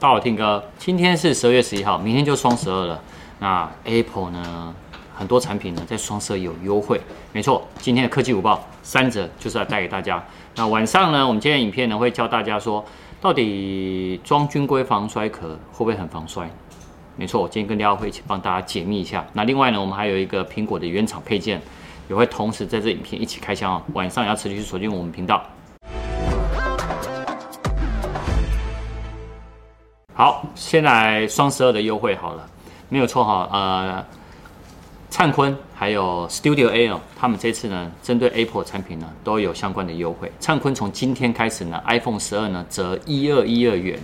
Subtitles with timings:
[0.00, 3.02] 大家好，Tim 哥，今天是十二月十一号，明天就双十二了。
[3.40, 4.72] 那 Apple 呢，
[5.12, 7.00] 很多产品呢在双十二有优惠。
[7.32, 10.24] 没错，今天的科技午报三折就是要带给大家。
[10.54, 12.84] 那晚上呢，我们今天影片呢会教大家说，
[13.20, 16.48] 到底装军规防摔壳会不会很防摔？
[17.16, 19.26] 没错，我今天跟廖会一起帮大家解密一下。
[19.32, 21.60] 那另外呢，我们还有一个苹果的原厂配件，
[22.08, 23.82] 也会同时在这影片一起开箱哦。
[23.94, 25.44] 晚上也要持续锁定我们频道。
[30.18, 32.44] 好，先来双十二的优惠好了，
[32.88, 33.48] 没有错哈。
[33.52, 34.04] 呃，
[35.08, 40.32] 灿坤还有 Studio A 哦，他们这次呢，针对 Apple 产品呢，都有相关的优惠。
[40.40, 43.96] 灿坤从今天开始呢，iPhone 十二呢折一二一二元。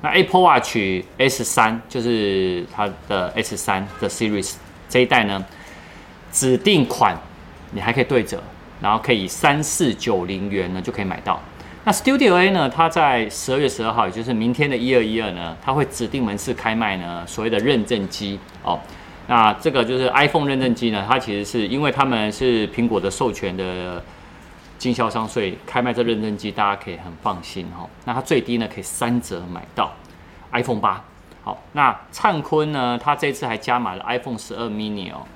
[0.00, 4.54] 那 Apple Watch S 三就是它的 S 三的 Series
[4.88, 5.44] 这一代呢，
[6.32, 7.16] 指定款
[7.70, 8.42] 你还可以对折，
[8.80, 11.40] 然后可以三四九零元呢就可以买到。
[11.84, 12.68] 那 Studio A 呢？
[12.68, 18.78] 它在十二月十二号，也就是明天的一二一二呢，它会指定门市开卖呢，所谓的认证机哦。
[19.26, 24.00] 那这个就是 iPhone 认证机呢，它其实是因为他们是苹果的授权的
[24.78, 27.90] 经销商，所以开卖这认证机，大家可以很放心哈、哦。
[28.04, 29.92] 那它最低呢可以三折买到
[30.52, 31.02] iPhone 八。
[31.42, 35.26] 好，那灿坤呢，它这次还加码了 iPhone 十二 mini 哦，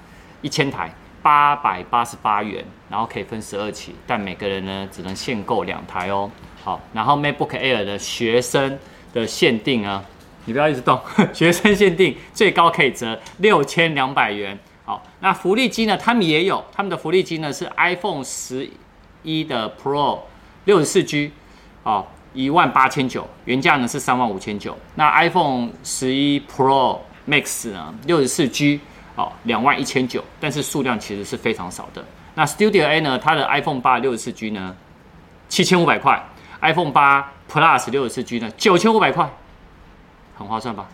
[0.42, 0.92] 一千台。
[1.26, 6.30] 八百八十八元，然后可以分十二期，但每个人呢只能限购两台哦。
[6.62, 8.78] 好，然后 MacBook Air 的学生
[9.12, 10.04] 的限定啊，
[10.44, 11.00] 你不要一直动，
[11.34, 14.56] 学生限定最高可以折六千两百元。
[14.84, 18.70] 好，那福利机呢，他们也有，他们的福利机呢是 iPhone 十
[19.24, 20.20] 一的 Pro
[20.66, 21.32] 六十四 G，
[21.82, 24.78] 哦，一万八千九，原价呢是三万五千九。
[24.94, 28.78] 那 iPhone 十一 Pro Max 呢，六十四 G。
[29.16, 32.04] 好，两万一千九，但是数量其实是非常少的。
[32.34, 33.18] 那 Studio A 呢？
[33.18, 34.76] 它的 iPhone 八六十四 G 呢，
[35.48, 36.22] 七千五百块
[36.60, 39.26] ；iPhone 八 Plus 六十四 G 呢，九千五百块，
[40.36, 40.86] 很划算吧？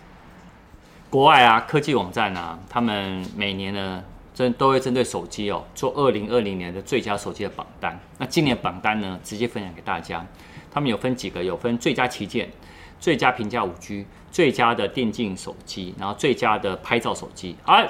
[1.10, 7.98] 国外啊，科技网站啊，他们每年呢，针都会针对手机哦，做二零二零年的最佳手机的榜单。
[8.18, 10.24] 那今年榜单呢，直接分享给大家。
[10.70, 12.48] 他们有分几个，有分最佳旗舰。
[13.00, 17.56] 最佳平价五 G，最佳的电竞手机，然后最佳的拍照手机。
[17.64, 17.84] 好。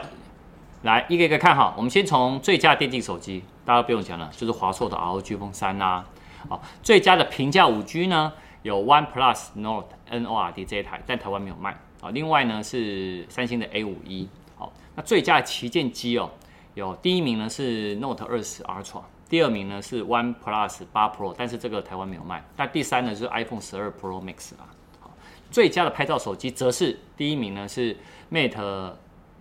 [0.82, 6.04] 来一个一个看哈，我们先从最佳电竞手机，大家不用讲了，就是华硕的 ROG Phone 3啦。
[6.48, 8.32] 好，最佳的平价五 G 呢，
[8.62, 11.78] 有 OnePlus Nord Nord 这一台，但台湾没有卖。
[12.00, 14.26] 啊，另外呢是三星的 A51。
[14.56, 16.28] 好，那最佳的旗舰机哦，
[16.74, 22.44] 有第一名呢是 Note 20 Ultra，第二名呢是 OnePlus 8 Pro，但是这个台湾没有卖。
[22.56, 24.66] 那第三呢就是 iPhone 12 Pro Max 啦。
[24.98, 25.12] 好，
[25.48, 27.96] 最佳的拍照手机则是第一名呢是
[28.32, 28.94] Mate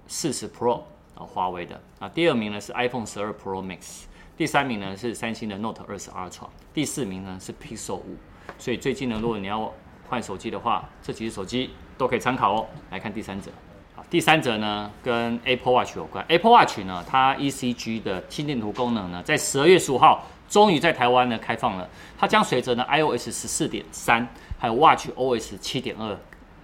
[0.08, 0.82] 40 Pro。
[1.16, 4.04] 啊华为的啊，第二名呢是 iPhone 十二 Pro Max，
[4.38, 8.18] 第三名呢是三星的 Note 二十 Ultra，第四名呢是 Pixel 五。
[8.58, 9.72] 所以最近呢，如果你要
[10.10, 12.66] 换手机的话，这几只手机都可以参考哦。
[12.90, 13.52] 来看第三者，
[13.96, 16.26] 好，第三者呢跟 Apple Watch 有关。
[16.28, 21.88] Apple Watch 呢，它 ECG 的心电图功能呢，在十二月十五号终于在台湾呢开放了。
[22.18, 24.28] 它将随着呢 iOS 十四点三
[24.60, 26.18] 还有 Watch OS 七点二，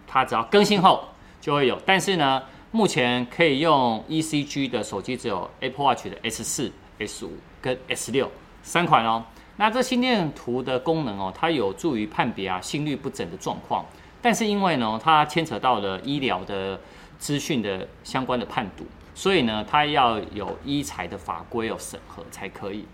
[0.06, 1.06] 它只要更新后
[1.40, 1.80] 就会有。
[1.86, 8.30] 但是呢，目前可以用 ECG 的手机只有 Apple Watch 的 S 四、S 五跟 S 六
[8.62, 9.24] 三款哦。
[9.56, 13.86] 那这心电图的功能哦，它有助于判别啊心律不整的状况。
[14.22, 16.80] 但是因为呢，它牵扯到了医疗的
[17.18, 18.86] 资讯的相关的判读，
[19.16, 22.86] 所以呢，它要有医材的法规有审核才可以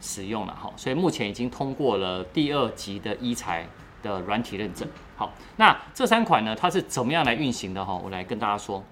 [0.00, 0.72] 使用了哈。
[0.76, 3.66] 所以目前已经通过了第二级的医材
[4.02, 4.88] 的软体认证。
[5.16, 8.00] 好，那这三款呢，它是怎么样来运行的哈？
[8.02, 8.82] 我来跟大家说。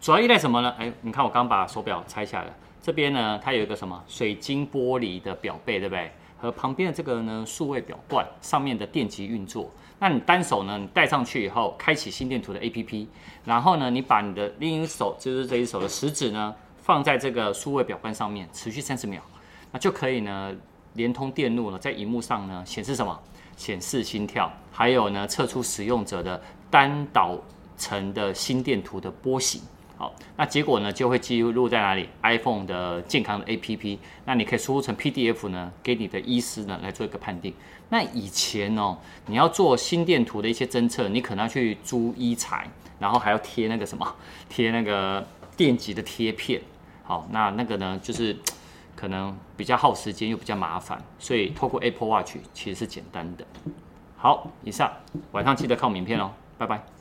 [0.00, 0.74] 主要依赖什么呢？
[0.78, 6.10] 哎，你看我刚把手表拆下来，这边呢，它有一个什么水晶玻璃的表背，对不对？
[6.36, 9.70] 和旁边的这个呢，数位表冠上面的电极运作。
[9.98, 13.06] 那你单手呢，你戴上去以后，开启心电图的 APP，
[13.44, 19.22] 然后呢，你把你的另一手，就是这一手的食指呢，放在这个数位表冠上面，持续三十秒，
[19.70, 20.54] 那就可以呢，
[20.94, 23.18] 连通电路呢，在荧幕上呢，显示什么？
[23.56, 27.38] 显示心跳，还有呢，测出使用者的单导
[27.76, 29.62] 层的心电图的波形。
[29.96, 37.54] 好，那结果呢，就会记录在哪里？iPhone 的健康的 APP，那你可以输入成 PDF 呢，给你的医师呢来做一个判定。
[37.90, 42.68] 那以前哦，你要做心电图的一些侦测，你可能要去租医材，
[42.98, 44.14] 然后还要贴那个什么，
[44.50, 45.24] 贴那个
[45.56, 46.60] 电极的贴片。
[47.04, 48.36] 好，那那个呢，就是
[48.96, 53.46] 可能比较耗时间又比较麻烦，所以透过 Apple Watch 其实是简单的。
[54.16, 54.90] 好，以上
[55.30, 56.93] 晚上记得看我影片哦，拜拜。